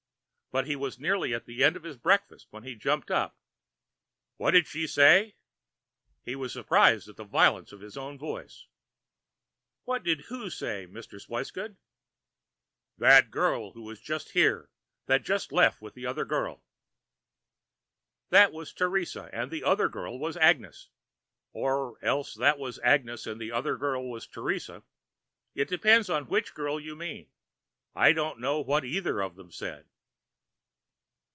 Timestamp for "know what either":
28.41-29.21